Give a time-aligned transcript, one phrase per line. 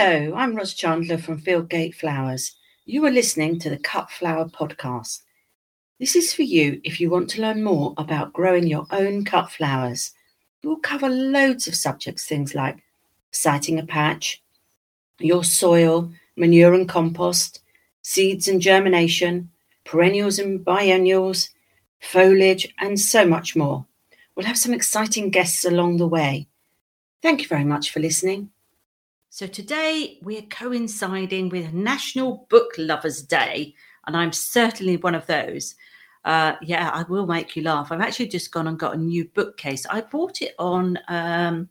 [0.00, 2.54] Hello, I'm Roz Chandler from Fieldgate Flowers.
[2.86, 5.22] You are listening to the Cut Flower podcast.
[5.98, 9.50] This is for you if you want to learn more about growing your own cut
[9.50, 10.12] flowers.
[10.62, 12.78] We'll cover loads of subjects, things like
[13.32, 14.40] siting a patch,
[15.18, 17.62] your soil, manure and compost,
[18.02, 19.50] seeds and germination,
[19.82, 21.50] perennials and biennials,
[21.98, 23.84] foliage, and so much more.
[24.36, 26.46] We'll have some exciting guests along the way.
[27.20, 28.50] Thank you very much for listening.
[29.38, 33.72] So today we're coinciding with National Book Lovers Day,
[34.04, 35.76] and I'm certainly one of those.
[36.24, 37.92] Uh, yeah, I will make you laugh.
[37.92, 39.86] I've actually just gone and got a new bookcase.
[39.86, 41.68] I bought it on um,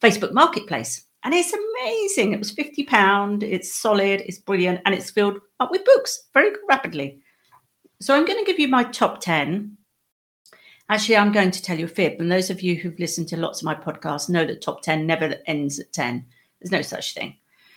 [0.00, 2.34] Facebook Marketplace, and it's amazing.
[2.34, 3.42] It was fifty pound.
[3.42, 4.20] It's solid.
[4.20, 7.20] It's brilliant, and it's filled up with books very rapidly.
[8.00, 9.76] So I'm going to give you my top ten.
[10.88, 13.36] Actually, I'm going to tell you a fib, and those of you who've listened to
[13.36, 16.24] lots of my podcasts know that top ten never ends at ten.
[16.60, 17.36] There's no such thing.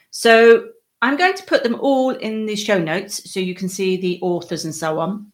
[0.10, 0.70] So
[1.02, 4.20] I'm going to put them all in the show notes so you can see the
[4.22, 5.32] authors and so on.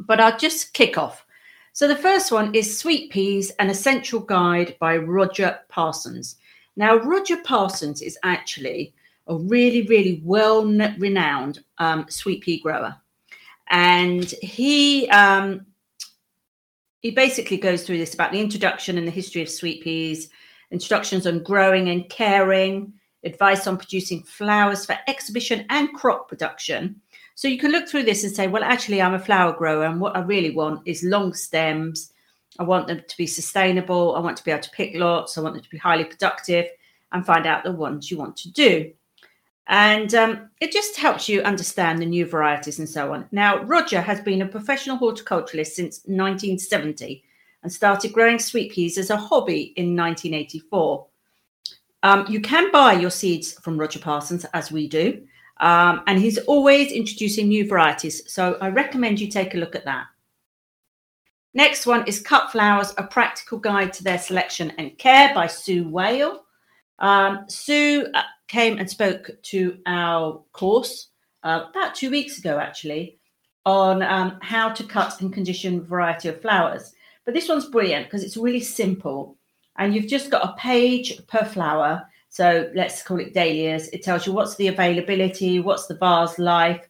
[0.00, 1.24] But I'll just kick off.
[1.72, 6.36] So the first one is Sweet Peas, an essential guide by Roger Parsons.
[6.76, 8.94] Now, Roger Parsons is actually
[9.26, 12.96] a really, really well renowned um, sweet pea grower.
[13.70, 15.64] And he um,
[17.00, 20.28] he basically goes through this about the introduction and the history of sweet peas,
[20.72, 22.92] instructions on growing and caring,
[23.24, 27.00] advice on producing flowers for exhibition and crop production.
[27.34, 30.00] So you can look through this and say, well, actually, I'm a flower grower, and
[30.00, 32.12] what I really want is long stems.
[32.58, 34.14] I want them to be sustainable.
[34.16, 35.38] I want to be able to pick lots.
[35.38, 36.66] I want them to be highly productive
[37.12, 38.92] and find out the ones you want to do.
[39.68, 43.26] And um, it just helps you understand the new varieties and so on.
[43.32, 47.24] Now, Roger has been a professional horticulturalist since 1970
[47.62, 51.06] and started growing sweet peas as a hobby in 1984.
[52.02, 55.24] Um, you can buy your seeds from Roger Parsons, as we do,
[55.60, 58.22] um, and he's always introducing new varieties.
[58.32, 60.06] So I recommend you take a look at that.
[61.54, 65.88] Next one is Cut Flowers, a practical guide to their selection and care by Su
[65.88, 66.44] Whale.
[66.98, 71.08] Um, Su uh, came and spoke to our course
[71.42, 73.18] uh, about two weeks ago, actually,
[73.66, 76.94] on um, how to cut and condition variety of flowers.
[77.24, 79.36] But this one's brilliant because it's really simple.
[79.76, 82.06] And you've just got a page per flower.
[82.28, 83.88] So let's call it dahlias.
[83.88, 86.88] It tells you what's the availability, what's the vase life,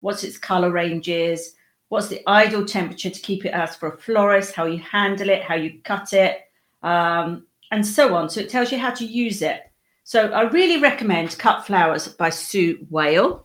[0.00, 1.54] what's its color ranges,
[1.88, 5.42] what's the ideal temperature to keep it as for a florist, how you handle it,
[5.42, 6.40] how you cut it,
[6.82, 8.28] um, and so on.
[8.28, 9.62] So it tells you how to use it.
[10.04, 13.44] So I really recommend Cut Flowers by Su Whale.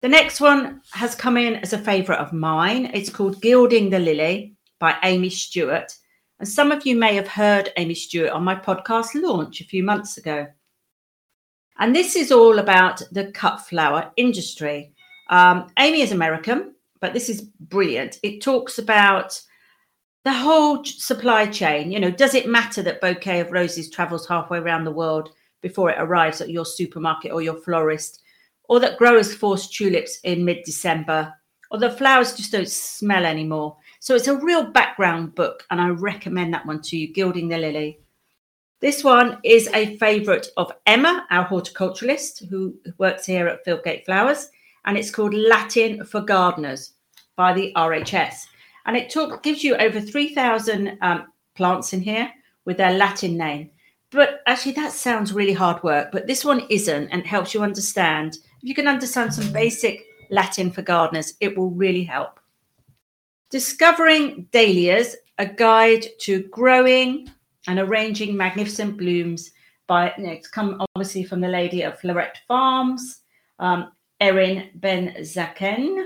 [0.00, 2.90] The next one has come in as a favorite of mine.
[2.94, 4.53] It's called Gilding the Lily
[4.84, 5.96] by Amy Stewart.
[6.38, 9.82] And some of you may have heard Amy Stewart on my podcast launch a few
[9.82, 10.46] months ago.
[11.78, 14.92] And this is all about the cut flower industry.
[15.30, 18.18] Um, Amy is American, but this is brilliant.
[18.22, 19.40] It talks about
[20.24, 21.90] the whole supply chain.
[21.90, 25.30] You know, does it matter that bouquet of roses travels halfway around the world
[25.62, 28.20] before it arrives at your supermarket or your florist,
[28.68, 31.32] or that growers force tulips in mid December,
[31.70, 33.78] or the flowers just don't smell anymore?
[34.04, 37.56] So it's a real background book, and I recommend that one to you, Gilding the
[37.56, 38.00] Lily.
[38.80, 44.50] This one is a favourite of Emma, our horticulturalist who works here at Fieldgate Flowers,
[44.84, 46.92] and it's called Latin for Gardeners
[47.34, 48.44] by the RHS.
[48.84, 49.10] And it
[49.42, 52.30] gives you over 3,000 um, plants in here
[52.66, 53.70] with their Latin name.
[54.10, 58.34] But actually, that sounds really hard work, but this one isn't and helps you understand.
[58.34, 62.38] If you can understand some basic Latin for gardeners, it will really help.
[63.54, 67.30] Discovering Dahlias, a guide to growing
[67.68, 69.52] and arranging magnificent blooms
[69.86, 73.20] by you know, it's come obviously from the lady of Floret Farms,
[73.60, 76.04] um, Erin Benzakein.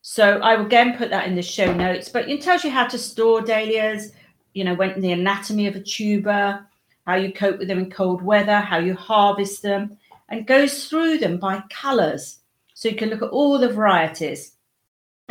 [0.00, 2.88] So I will again put that in the show notes, but it tells you how
[2.88, 4.10] to store dahlias,
[4.52, 6.66] you know, when the anatomy of a tuber,
[7.06, 9.96] how you cope with them in cold weather, how you harvest them,
[10.30, 12.40] and goes through them by colours.
[12.74, 14.56] So you can look at all the varieties.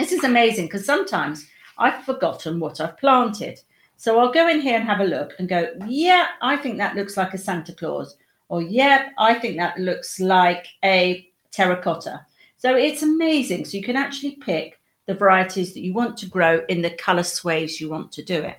[0.01, 1.45] This is amazing because sometimes
[1.77, 3.61] I've forgotten what I've planted.
[3.97, 6.95] So I'll go in here and have a look and go, yeah, I think that
[6.95, 8.17] looks like a Santa Claus.
[8.49, 12.25] Or, yeah, I think that looks like a terracotta.
[12.57, 13.63] So it's amazing.
[13.63, 17.21] So you can actually pick the varieties that you want to grow in the colour
[17.21, 18.57] sways you want to do it.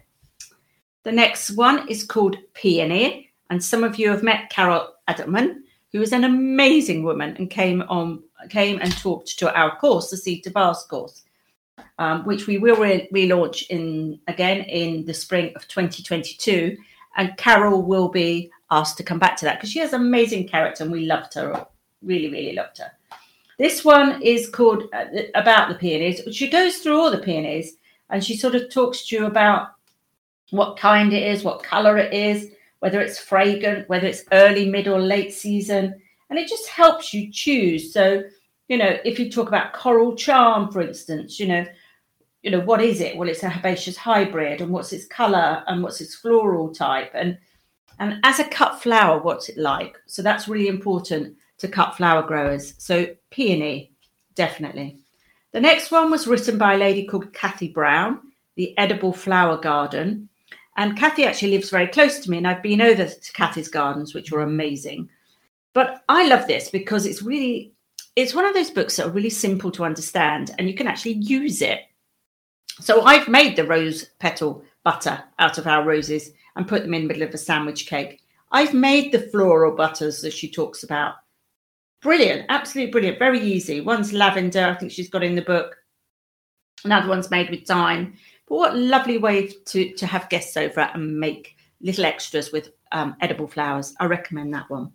[1.03, 3.31] The next one is called Peony.
[3.51, 7.83] And some of you have met Carol Adelman, who is an amazing woman and came
[7.89, 11.25] on came and talked to our course, the Seed to Vase course
[11.99, 16.77] um, which we will re- relaunch in again in the spring of 2022.
[17.17, 20.49] And Carol will be asked to come back to that because she has an amazing
[20.49, 21.67] character and we loved her.
[22.03, 22.91] Really, really loved her.
[23.59, 26.23] This one is called uh, About the Peonies.
[26.35, 27.77] She goes through all the peonies
[28.11, 29.69] and she sort of talks to you about
[30.51, 32.51] what kind it is, what color it is,
[32.81, 35.95] whether it's fragrant, whether it's early, mid, or late season.
[36.29, 37.93] And it just helps you choose.
[37.93, 38.23] So,
[38.73, 41.67] you know, if you talk about coral charm, for instance, you know,
[42.43, 43.15] you know, what is it?
[43.15, 47.37] Well, it's a herbaceous hybrid, and what's its color and what's its floral type, and
[47.99, 49.99] and as a cut flower, what's it like?
[50.07, 52.73] So that's really important to cut flower growers.
[52.79, 53.93] So peony,
[54.37, 55.01] definitely.
[55.53, 58.21] The next one was written by a lady called Kathy Brown,
[58.55, 60.31] The Edible Flower Garden.
[60.79, 64.15] And Kathy actually lives very close to me, and I've been over to Kathy's gardens,
[64.15, 65.11] which were amazing.
[65.75, 67.72] But I love this because it's really,
[68.17, 71.15] it's one of those books that are really simple to understand, and you can actually
[71.15, 71.81] use it.
[72.81, 77.03] So I've made the rose petal butter out of our roses and put them in
[77.03, 78.23] the middle of a sandwich cake.
[78.51, 81.15] I've made the floral butters that she talks about.
[82.03, 83.81] Brilliant, absolutely brilliant, very easy.
[83.81, 85.77] One's lavender, I think she's got in the book.
[86.85, 88.15] Another one's made with thyme.
[88.49, 93.17] But what lovely way to, to have guests over and make little extras with um,
[93.21, 93.95] edible flowers.
[94.01, 94.93] I recommend that one.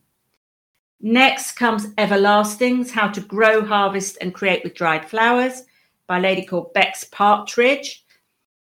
[1.00, 5.64] Next comes Everlastings How to Grow, Harvest, and Create with Dried Flowers
[6.08, 8.04] by a lady called Bex Partridge.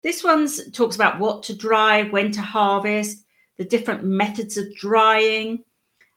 [0.03, 3.25] This one talks about what to dry, when to harvest,
[3.57, 5.63] the different methods of drying,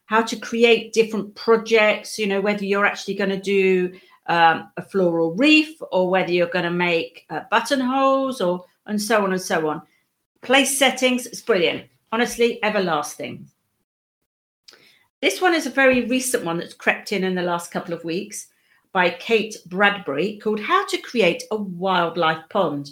[0.07, 3.93] how to create different projects, you know, whether you're actually going to do
[4.27, 9.23] um, a floral wreath or whether you're going to make uh, buttonholes or and so
[9.23, 9.83] on and so on.
[10.43, 11.87] Place settings, it's brilliant.
[12.11, 13.49] Honestly, everlasting.
[15.21, 18.05] This one is a very recent one that's crept in in the last couple of
[18.05, 18.49] weeks
[18.93, 22.91] by Kate Bradbury called How to Create a Wildlife Pond.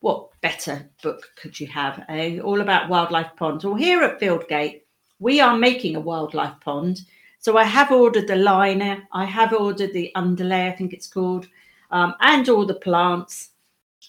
[0.00, 2.04] What better book could you have?
[2.08, 2.40] Eh?
[2.40, 3.64] All about wildlife ponds.
[3.64, 4.82] Well, here at Fieldgate,
[5.18, 7.00] we are making a wildlife pond
[7.42, 11.48] so I have ordered the liner, I have ordered the underlay, I think it's called,
[11.90, 13.50] um, and all the plants.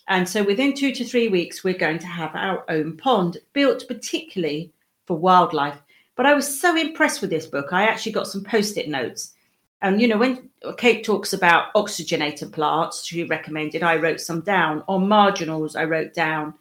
[0.08, 3.88] And so within two to three weeks, we're going to have our own pond built
[3.88, 4.72] particularly
[5.08, 5.82] for wildlife.
[6.16, 7.74] But I was so impressed with this book.
[7.74, 9.34] I actually got some post it notes.
[9.82, 14.84] And, you know, when Kate talks about oxygenated plants, she recommended I wrote some down.
[14.88, 16.54] On marginals, I wrote down.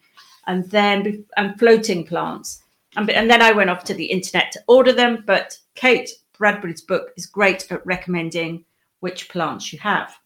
[0.46, 2.62] And then and floating plants.
[2.96, 5.22] And, and then I went off to the internet to order them.
[5.26, 8.64] But Kate Bradbury's book is great at recommending
[9.00, 10.16] which plants you have.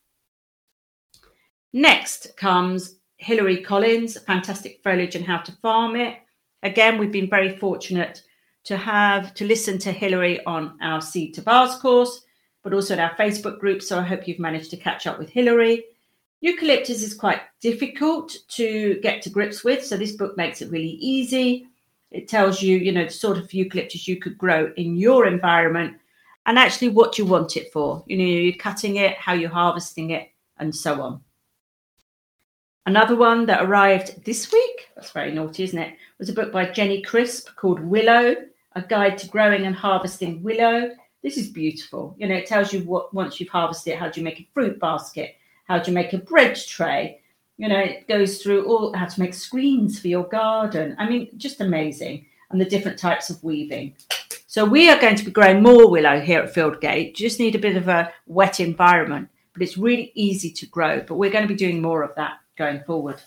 [1.73, 6.17] Next comes Hilary Collins, Fantastic Foliage and How to Farm It.
[6.63, 8.23] Again, we've been very fortunate
[8.67, 12.23] to have to listen to Hilary on our Seed to Vase course,
[12.63, 13.81] but also in our Facebook group.
[13.81, 15.85] So I hope you've managed to catch up with Hilary.
[16.41, 20.99] Eucalyptus is quite difficult to get to grips with, so this book makes it really
[21.01, 21.67] easy.
[22.11, 25.97] It tells you, you know, the sort of eucalyptus you could grow in your environment
[26.45, 28.05] and actually what you want it for.
[28.07, 30.29] You know, you're cutting it, how you're harvesting it,
[30.59, 31.21] and so on.
[32.85, 35.97] Another one that arrived this week, that's very naughty, isn't it?
[36.19, 38.37] Was a book by Jenny Crisp called Willow,
[38.77, 40.91] a guide to growing and harvesting willow.
[41.23, 42.15] This is beautiful.
[42.19, 44.49] You know, it tells you what once you've harvested it, how do you make a
[44.53, 45.35] fruit basket,
[45.67, 47.21] how do you make a bread tray.
[47.57, 50.95] You know, it goes through all how to make screens for your garden.
[50.99, 52.27] I mean, just amazing.
[52.51, 53.97] And the different types of weaving.
[54.47, 57.17] So we are going to be growing more willow here at Fieldgate.
[57.17, 61.01] Just need a bit of a wet environment, but it's really easy to grow.
[61.01, 63.21] But we're going to be doing more of that going forward.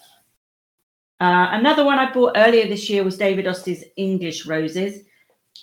[1.20, 5.04] Uh, another one I bought earlier this year was David Austin's English Roses,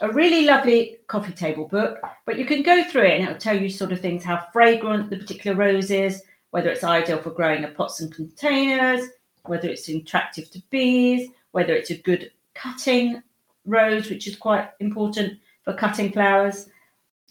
[0.01, 1.99] a really lovely coffee table book.
[2.25, 5.11] But you can go through it and it'll tell you sort of things how fragrant
[5.11, 9.09] the particular rose is, whether it's ideal for growing in pots and containers,
[9.45, 13.23] whether it's attractive to bees, whether it's a good cutting
[13.65, 16.69] rose, which is quite important for cutting flowers.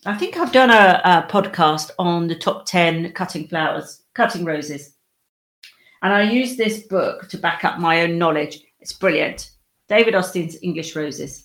[0.05, 4.93] I think I've done a, a, podcast on the top 10 cutting flowers, cutting roses.
[6.03, 8.61] And I use this book to back up my own knowledge.
[8.79, 9.51] It's brilliant.
[9.87, 11.44] David Austin's English Roses.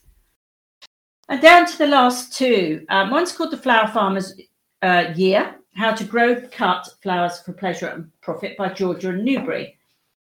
[1.30, 2.84] And down to the last two.
[2.88, 4.34] Um, one's called The Flower Farmer's
[4.82, 9.78] uh, Year How to Grow, Cut Flowers for Pleasure and Profit by Georgie and Newbury.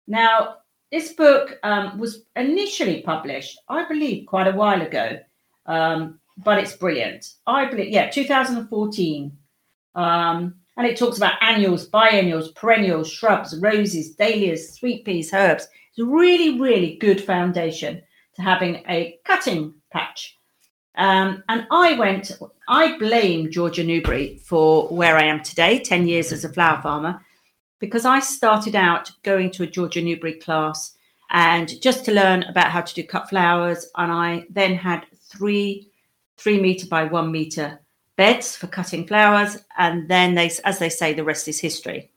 [0.06, 0.56] Now,
[0.92, 5.18] this book um, was initially published, I believe, quite a while ago.
[5.64, 7.32] Um, but it's brilliant.
[7.46, 9.32] I believe, yeah, 2014.
[9.94, 15.66] Um, and it talks about annuals, biennials, perennials, shrubs, roses, dahlias, sweet peas, herbs.
[15.92, 18.02] It's a really, really good foundation
[18.34, 20.36] to having a cutting patch.
[21.00, 22.30] Um, and I went,
[22.68, 27.24] I blame Georgie Newbury for where I am today, 10 years as a flower farmer,
[27.78, 30.94] because I started out going to a Georgie Newbury class
[31.30, 33.88] and just to learn about how to do cut flowers.
[33.96, 35.90] And I then had three
[36.36, 37.80] three meter by one meter
[38.16, 39.56] beds for cutting flowers.
[39.78, 42.10] And then they, as they say, the rest is history.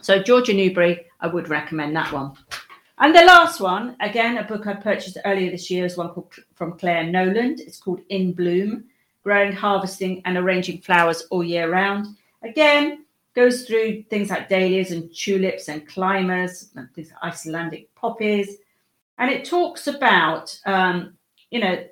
[0.00, 2.34] So Georgie Newbury, I would recommend that one.
[2.98, 6.32] And the last one, again, a book I purchased earlier this year is one called
[6.54, 7.56] from Clare Nolan.
[7.58, 8.84] It's called In Bloom,
[9.22, 12.16] Growing, Harvesting and Arranging Flowers All Year Round.
[12.42, 18.56] Again, goes through things like dahlias and tulips and climbers, and like Icelandic poppies.
[19.18, 21.18] And it talks about, um,
[21.50, 21.84] you know,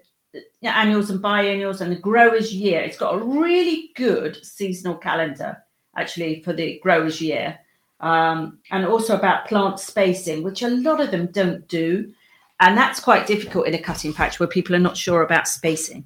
[0.62, 2.80] annuals and biennials and the grower's year.
[2.80, 5.62] It's got a really good seasonal calendar,
[5.96, 7.58] actually, for the grower's year.
[8.04, 12.12] Um, and also about plant spacing, which a lot of them don't do.
[12.60, 16.04] And that's quite difficult in a cutting patch where people are not sure about spacing.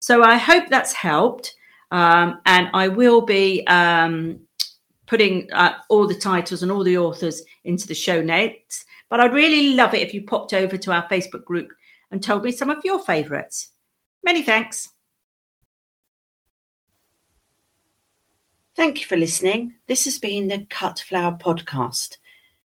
[0.00, 1.54] So I hope that's helped.
[1.92, 4.40] Um, and I will be um,
[5.06, 8.84] putting uh, all the titles and all the authors into the show notes.
[9.08, 11.70] But I'd really love it if you popped over to our Facebook group
[12.10, 13.70] and told me some of your favourites.
[14.24, 14.88] Many thanks.
[18.78, 19.74] Thank you for listening.
[19.88, 22.18] This has been the Cut Flower Podcast.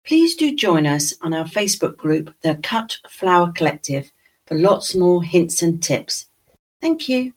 [0.05, 4.11] Please do join us on our Facebook group, the Cut Flower Collective,
[4.45, 6.25] for lots more hints and tips.
[6.81, 7.31] Thank you.